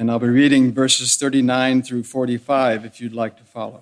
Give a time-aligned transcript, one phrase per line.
[0.00, 3.80] And I'll be reading verses 39 through 45 if you'd like to follow.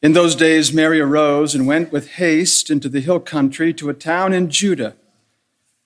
[0.00, 3.94] In those days, Mary arose and went with haste into the hill country to a
[3.94, 4.96] town in Judah.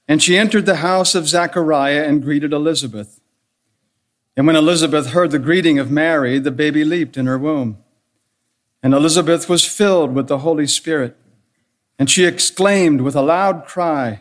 [0.07, 3.21] And she entered the house of Zechariah and greeted Elizabeth.
[4.37, 7.79] And when Elizabeth heard the greeting of Mary, the baby leaped in her womb.
[8.85, 11.17] And Elizabeth was filled with the Holy Spirit.
[11.99, 14.21] And she exclaimed with a loud cry,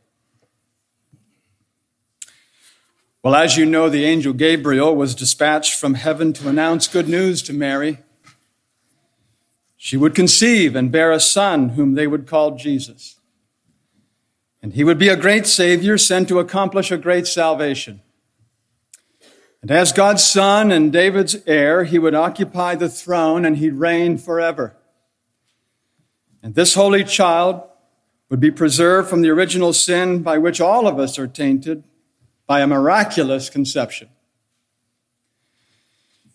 [3.23, 7.43] Well, as you know, the angel Gabriel was dispatched from heaven to announce good news
[7.43, 7.99] to Mary.
[9.77, 13.19] She would conceive and bear a son whom they would call Jesus.
[14.63, 18.01] And he would be a great Savior sent to accomplish a great salvation.
[19.61, 24.17] And as God's son and David's heir, he would occupy the throne and he'd reign
[24.17, 24.75] forever.
[26.41, 27.61] And this holy child
[28.29, 31.83] would be preserved from the original sin by which all of us are tainted
[32.51, 34.09] by a miraculous conception.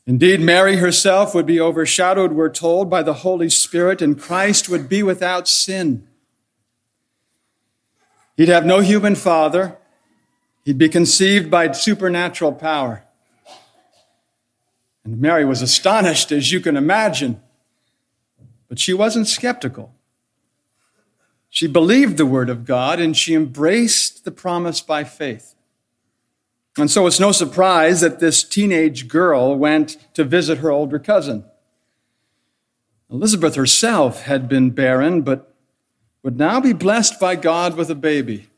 [0.06, 4.88] Indeed, Mary herself would be overshadowed, we're told, by the Holy Spirit, and Christ would
[4.88, 6.08] be without sin.
[8.38, 9.76] He'd have no human father.
[10.64, 13.04] He'd be conceived by supernatural power.
[15.04, 17.42] And Mary was astonished, as you can imagine.
[18.70, 19.94] But she wasn't skeptical.
[21.50, 25.55] She believed the word of God and she embraced the promise by faith.
[26.78, 31.44] And so it's no surprise that this teenage girl went to visit her older cousin.
[33.10, 35.54] Elizabeth herself had been barren, but
[36.22, 38.48] would now be blessed by God with a baby.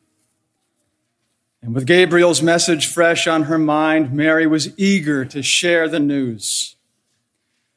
[1.60, 6.76] And with Gabriel's message fresh on her mind, Mary was eager to share the news.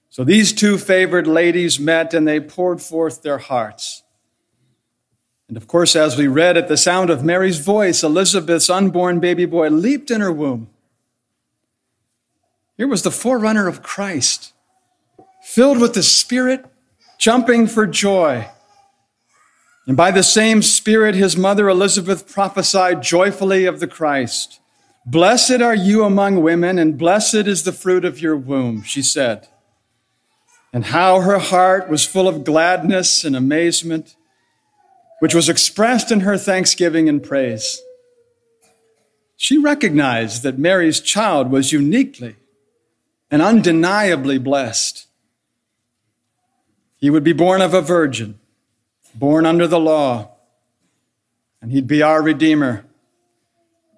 [0.09, 4.01] So these two favored ladies met and they poured forth their hearts.
[5.52, 9.46] And of course, as we read, at the sound of Mary's voice, Elizabeth's unborn baby
[9.46, 10.70] boy leaped in her womb.
[12.78, 14.54] Here was the forerunner of Christ,
[15.44, 16.64] filled with the Spirit,
[17.18, 18.48] jumping for joy.
[19.86, 24.62] And by the same Spirit, his mother Elizabeth prophesied joyfully of the Christ.
[25.06, 29.50] Blessed are you among women, and blessed is the fruit of your womb, she said.
[30.72, 34.16] And how her heart was full of gladness and amazement
[35.22, 37.80] which was expressed in her thanksgiving and praise.
[39.38, 42.38] She recognized that Mary's child was uniquely
[43.30, 45.06] and undeniably blessed.
[46.98, 48.40] He would be born of a virgin,
[49.14, 50.32] born under the law,
[51.62, 52.88] and he'd be our Redeemer.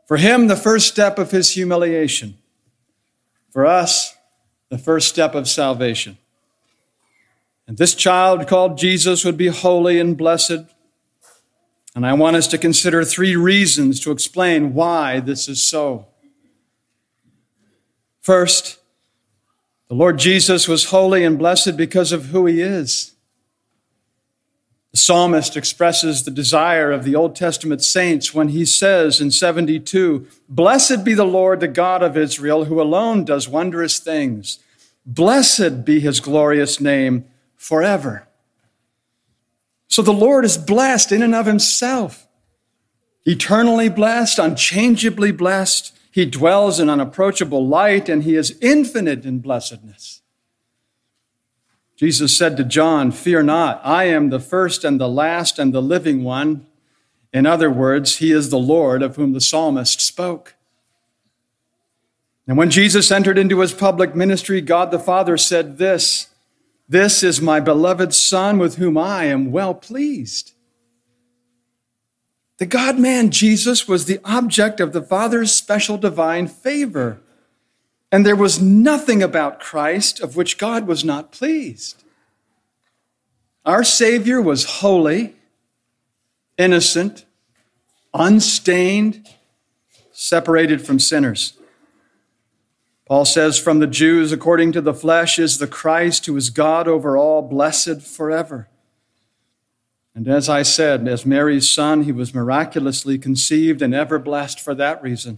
[0.05, 2.37] For him, the first step of his humiliation.
[3.49, 4.17] For us,
[4.67, 6.17] the first step of salvation.
[7.65, 10.72] And this child called Jesus would be holy and blessed
[11.95, 16.07] and I want us to consider three reasons to explain why this is so.
[18.19, 18.79] First,
[19.89, 23.13] the Lord Jesus was holy and blessed because of who he is.
[24.91, 30.27] The psalmist expresses the desire of the Old Testament saints when he says in 72,
[30.47, 34.59] Blessed be the Lord, the God of Israel, who alone does wondrous things.
[35.05, 37.25] Blessed be his glorious name
[37.55, 38.27] forever.
[39.93, 42.27] So the Lord is blessed in and of himself.
[43.27, 45.95] Eternally blessed, unchangeably blessed.
[46.09, 50.23] He dwells in unapproachable light and he is infinite in blessedness.
[51.95, 55.81] Jesus said to John, Fear not, I am the first and the last and the
[55.81, 56.65] living one.
[57.31, 60.55] In other words, he is the Lord of whom the psalmist spoke.
[62.47, 66.32] And when Jesus entered into his public ministry, God the Father said this
[66.87, 70.53] this is my beloved Son with whom I am well pleased.
[72.57, 77.19] The God man Jesus was the object of the Father's special divine favor.
[78.11, 82.03] And there was nothing about Christ of which God was not pleased.
[83.65, 85.35] Our Savior was holy,
[86.57, 87.25] innocent,
[88.13, 89.27] unstained,
[90.11, 91.57] separated from sinners.
[93.13, 96.87] Paul says, From the Jews, according to the flesh, is the Christ who is God
[96.87, 98.69] over all, blessed forever.
[100.15, 104.73] And as I said, as Mary's son, he was miraculously conceived and ever blessed for
[104.73, 105.37] that reason.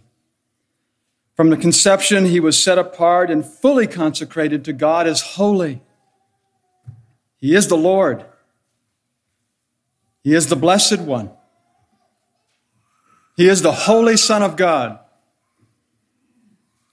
[1.35, 5.81] From the conception, he was set apart and fully consecrated to God as holy.
[7.35, 8.23] He is the Lord.
[10.23, 11.29] He is the Blessed One.
[13.35, 14.99] He is the Holy Son of God.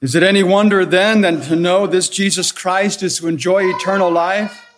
[0.03, 4.11] Is it any wonder then that to know this Jesus Christ is to enjoy eternal
[4.11, 4.69] life?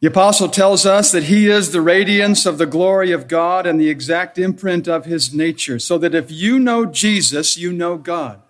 [0.00, 3.80] The apostle tells us that he is the radiance of the glory of God and
[3.80, 8.40] the exact imprint of his nature, so that if you know Jesus, you know God.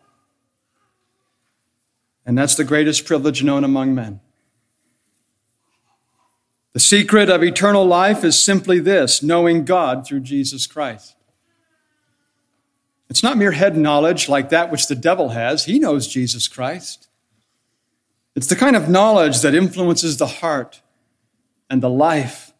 [2.26, 4.20] And that's the greatest privilege known among men.
[6.74, 11.15] The secret of eternal life is simply this knowing God through Jesus Christ.
[13.08, 15.64] It's not mere head knowledge like that which the devil has.
[15.64, 17.08] He knows Jesus Christ.
[18.34, 20.82] It's the kind of knowledge that influences the heart
[21.70, 22.52] and the life.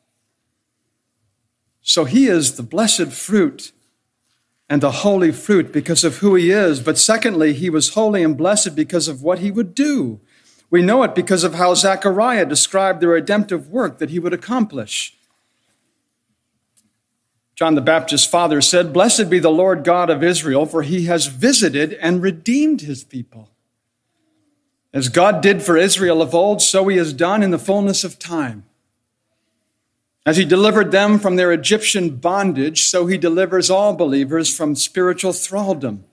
[1.83, 3.73] So he is the blessed fruit
[4.69, 6.81] and the holy fruit because of who he is.
[6.81, 10.21] But secondly, he was holy and blessed because of what he would do.
[10.71, 15.16] We know it because of how Zechariah described the redemptive work that he would accomplish.
[17.57, 21.27] John the Baptist's father said, Blessed be the Lord God of Israel, for he has
[21.27, 23.49] visited and redeemed his people.
[24.93, 28.19] As God did for Israel of old, so he has done in the fullness of
[28.19, 28.65] time.
[30.27, 35.33] As he delivered them from their Egyptian bondage, so he delivers all believers from spiritual
[35.33, 36.05] thraldom.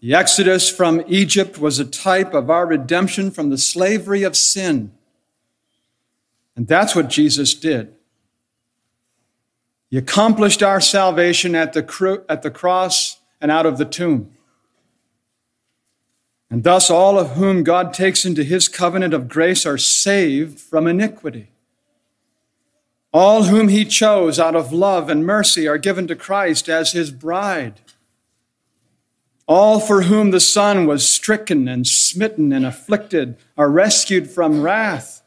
[0.00, 4.92] The exodus from Egypt was a type of our redemption from the slavery of sin.
[6.54, 7.94] And that's what Jesus did.
[9.90, 14.32] He accomplished our salvation at the, cru- at the cross and out of the tomb.
[16.48, 20.86] And thus, all of whom God takes into his covenant of grace are saved from
[20.86, 21.50] iniquity.
[23.12, 27.10] All whom he chose out of love and mercy are given to Christ as his
[27.10, 27.80] bride.
[29.48, 35.19] All for whom the Son was stricken and smitten and afflicted are rescued from wrath.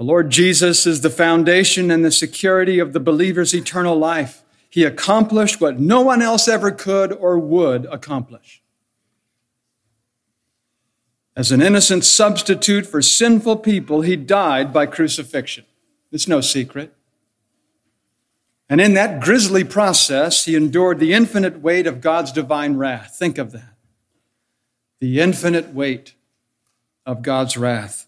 [0.00, 4.42] The Lord Jesus is the foundation and the security of the believer's eternal life.
[4.70, 8.62] He accomplished what no one else ever could or would accomplish.
[11.36, 15.66] As an innocent substitute for sinful people, he died by crucifixion.
[16.10, 16.94] It's no secret.
[18.70, 23.16] And in that grisly process, he endured the infinite weight of God's divine wrath.
[23.18, 23.74] Think of that.
[24.98, 26.14] The infinite weight
[27.04, 28.06] of God's wrath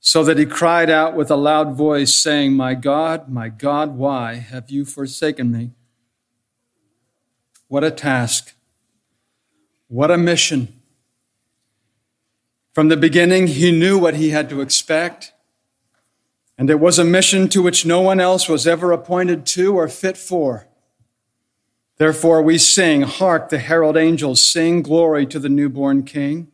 [0.00, 4.34] so that he cried out with a loud voice, saying, My God, my God, why
[4.36, 5.72] have you forsaken me?
[7.68, 8.54] What a task!
[9.88, 10.80] What a mission!
[12.72, 15.32] From the beginning, he knew what he had to expect,
[16.56, 19.88] and it was a mission to which no one else was ever appointed to or
[19.88, 20.66] fit for.
[21.98, 26.48] Therefore, we sing, Hark, the herald angels sing, Glory to the newborn King.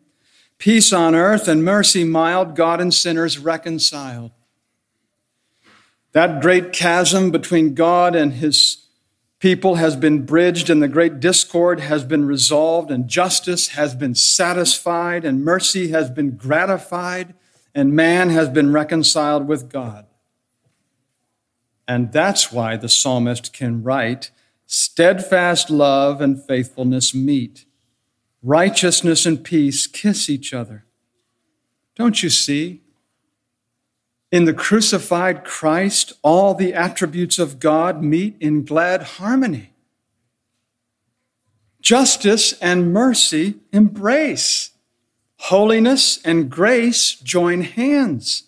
[0.58, 4.30] Peace on earth and mercy mild, God and sinners reconciled.
[6.12, 8.86] That great chasm between God and his
[9.38, 14.14] people has been bridged, and the great discord has been resolved, and justice has been
[14.14, 17.34] satisfied, and mercy has been gratified,
[17.74, 20.06] and man has been reconciled with God.
[21.86, 24.30] And that's why the psalmist can write,
[24.64, 27.66] Steadfast love and faithfulness meet
[28.46, 30.84] righteousness and peace kiss each other.
[31.96, 32.80] Don't you see?
[34.30, 39.72] In the crucified Christ, all the attributes of God meet in glad harmony.
[41.80, 44.70] Justice and mercy embrace.
[45.38, 48.44] Holiness and grace join hands.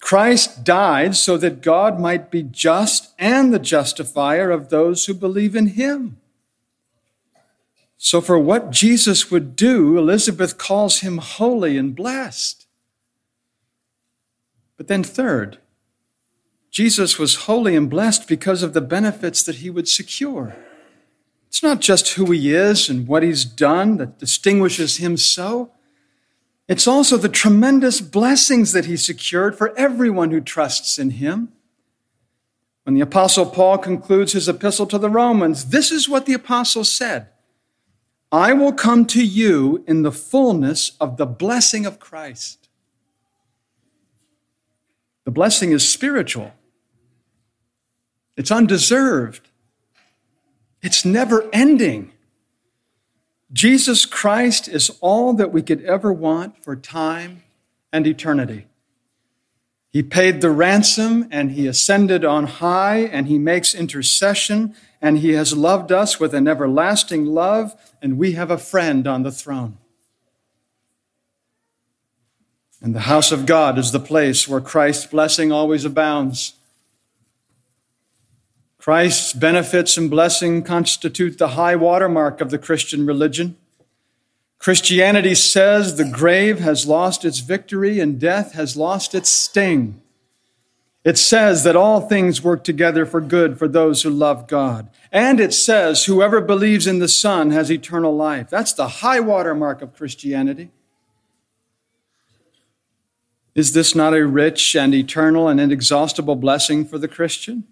[0.00, 5.54] Christ died so that God might be just and the justifier of those who believe
[5.54, 6.18] in him.
[8.04, 12.66] So, for what Jesus would do, Elizabeth calls him holy and blessed.
[14.76, 15.58] But then, third,
[16.68, 20.56] Jesus was holy and blessed because of the benefits that he would secure.
[21.46, 25.70] It's not just who he is and what he's done that distinguishes him so.
[26.66, 31.52] It's also the tremendous blessings that he secured for everyone who trusts in him.
[32.82, 36.82] When the Apostle Paul concludes his epistle to the Romans, this is what the Apostle
[36.82, 37.28] said
[38.32, 42.70] I will come to you in the fullness of the blessing of Christ.
[45.24, 46.52] The blessing is spiritual.
[48.34, 49.50] It's undeserved.
[50.80, 52.12] It's never ending.
[53.52, 57.42] Jesus Christ is all that we could ever want for time
[57.92, 58.66] and eternity.
[59.90, 65.32] He paid the ransom and he ascended on high and he makes intercession and he
[65.32, 69.76] has loved us with an everlasting love and we have a friend on the throne.
[72.80, 76.54] And the house of God is the place where Christ's blessing always abounds.
[78.78, 83.56] Christ's benefits and blessing constitute the high watermark of the Christian religion.
[84.58, 90.01] Christianity says the grave has lost its victory and death has lost its sting.
[91.04, 94.88] It says that all things work together for good for those who love God.
[95.10, 98.48] And it says whoever believes in the Son has eternal life.
[98.48, 100.70] That's the high watermark of Christianity.
[103.54, 107.64] Is this not a rich and eternal and inexhaustible blessing for the Christian?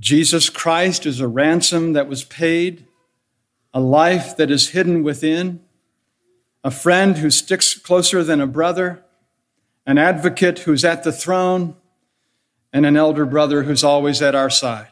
[0.00, 2.86] Jesus Christ is a ransom that was paid,
[3.74, 5.60] a life that is hidden within,
[6.64, 9.04] a friend who sticks closer than a brother,
[9.90, 11.74] an advocate who's at the throne,
[12.72, 14.86] and an elder brother who's always at our side.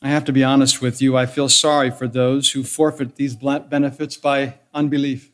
[0.00, 3.34] I have to be honest with you, I feel sorry for those who forfeit these
[3.34, 5.32] benefits by unbelief.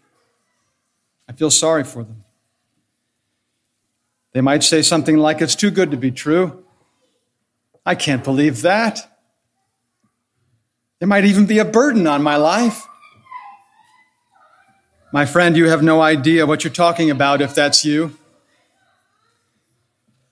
[1.28, 2.24] I feel sorry for them.
[4.32, 6.64] They might say something like, It's too good to be true.
[7.84, 9.06] I can't believe that.
[10.98, 12.86] There might even be a burden on my life.
[15.16, 18.18] My friend, you have no idea what you're talking about if that's you.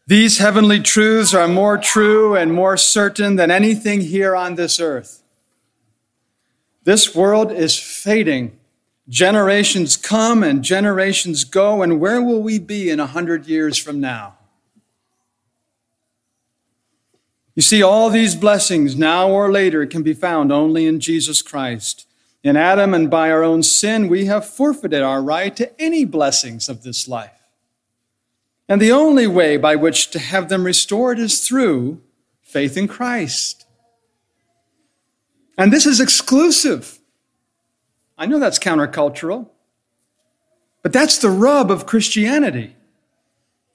[0.06, 5.22] These heavenly truths are more true and more certain than anything here on this earth.
[6.82, 8.58] This world is fading.
[9.08, 14.02] Generations come and generations go, and where will we be in a hundred years from
[14.02, 14.34] now?
[17.54, 22.06] You see, all these blessings, now or later, can be found only in Jesus Christ.
[22.44, 26.68] In Adam and by our own sin, we have forfeited our right to any blessings
[26.68, 27.30] of this life.
[28.68, 32.02] And the only way by which to have them restored is through
[32.42, 33.64] faith in Christ.
[35.56, 36.98] And this is exclusive.
[38.18, 39.48] I know that's countercultural,
[40.82, 42.76] but that's the rub of Christianity.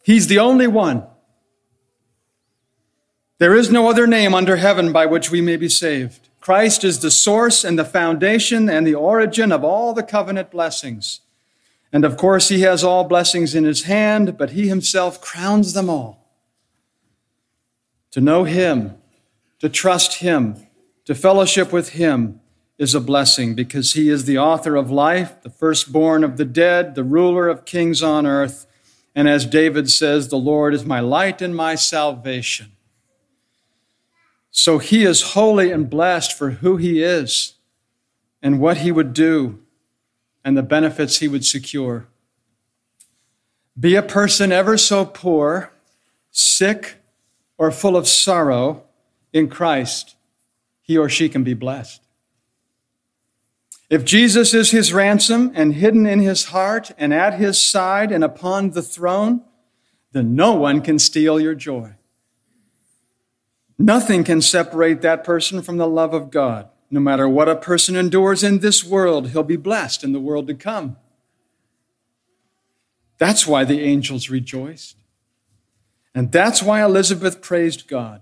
[0.03, 1.07] He's the only one.
[3.39, 6.28] There is no other name under heaven by which we may be saved.
[6.39, 11.21] Christ is the source and the foundation and the origin of all the covenant blessings.
[11.91, 15.89] And of course, he has all blessings in his hand, but he himself crowns them
[15.89, 16.27] all.
[18.11, 18.95] To know him,
[19.59, 20.67] to trust him,
[21.05, 22.39] to fellowship with him
[22.77, 26.95] is a blessing because he is the author of life, the firstborn of the dead,
[26.95, 28.65] the ruler of kings on earth.
[29.13, 32.71] And as David says, the Lord is my light and my salvation.
[34.51, 37.55] So he is holy and blessed for who he is
[38.41, 39.59] and what he would do
[40.43, 42.07] and the benefits he would secure.
[43.79, 45.71] Be a person ever so poor,
[46.31, 46.95] sick,
[47.57, 48.83] or full of sorrow
[49.31, 50.15] in Christ,
[50.81, 52.01] he or she can be blessed.
[53.89, 58.23] If Jesus is his ransom and hidden in his heart and at his side and
[58.23, 59.41] upon the throne,
[60.11, 61.95] then no one can steal your joy.
[63.81, 66.67] Nothing can separate that person from the love of God.
[66.91, 70.47] No matter what a person endures in this world, he'll be blessed in the world
[70.47, 70.97] to come.
[73.17, 74.97] That's why the angels rejoiced.
[76.13, 78.21] And that's why Elizabeth praised God.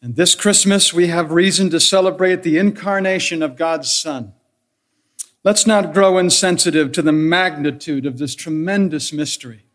[0.00, 4.32] And this Christmas, we have reason to celebrate the incarnation of God's Son.
[5.44, 9.66] Let's not grow insensitive to the magnitude of this tremendous mystery.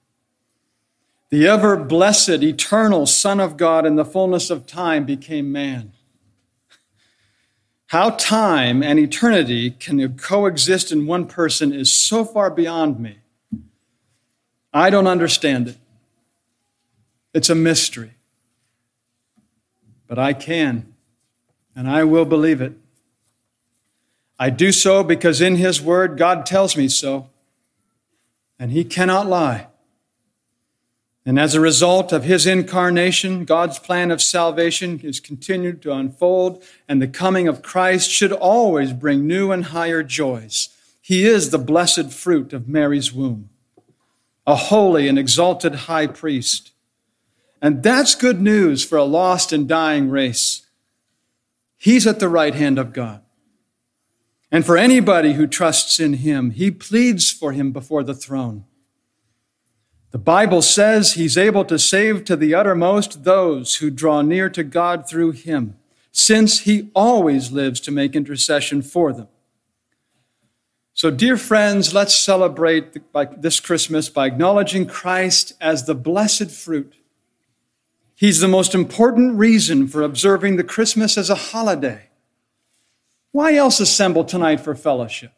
[1.36, 5.92] The ever blessed, eternal Son of God in the fullness of time became man.
[7.88, 13.18] How time and eternity can coexist in one person is so far beyond me.
[14.74, 15.78] I don't understand it.
[17.34, 18.12] It's a mystery.
[20.08, 20.94] But I can,
[21.76, 22.78] and I will believe it.
[24.40, 27.30] I do so because in His Word, God tells me so,
[28.58, 29.68] and He cannot lie.
[31.26, 36.64] And as a result of his incarnation, God's plan of salvation is continued to unfold,
[36.88, 40.70] and the coming of Christ should always bring new and higher joys.
[41.02, 43.50] He is the blessed fruit of Mary's womb,
[44.46, 46.72] a holy and exalted high priest.
[47.60, 50.68] And that's good news for a lost and dying race.
[51.78, 53.24] He's at the right hand of God.
[54.52, 58.66] And for anybody who trusts in him, he pleads for him before the throne.
[60.16, 64.64] The Bible says he's able to save to the uttermost those who draw near to
[64.64, 65.76] God through him,
[66.14, 69.28] since he always lives to make intercession for them.
[70.94, 72.98] So, dear friends, let's celebrate
[73.42, 76.94] this Christmas by acknowledging Christ as the blessed fruit.
[78.16, 82.04] He's the most important reason for observing the Christmas as a holiday.
[83.34, 85.34] Why else assemble tonight for fellowship?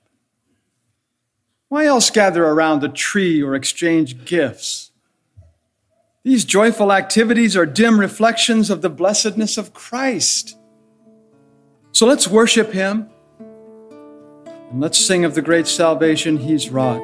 [1.70, 4.92] Why else gather around the tree or exchange gifts?
[6.24, 10.58] These joyful activities are dim reflections of the blessedness of Christ.
[11.92, 13.10] So let's worship Him
[13.40, 17.02] and let's sing of the great salvation He's wrought.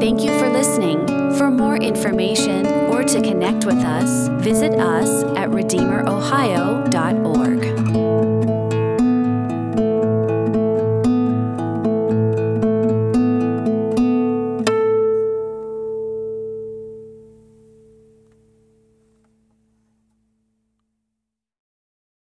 [0.00, 1.08] Thank you for listening.
[1.38, 7.93] For more information or to connect with us, visit us at RedeemerOhio.org.